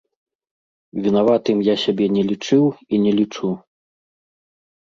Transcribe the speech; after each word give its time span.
Вінаватым 1.07 1.57
я 1.67 1.75
сябе 1.83 2.05
не 2.15 2.23
лічыў 2.31 2.65
і 2.73 2.95
не 3.05 3.11
лічу. 3.19 3.49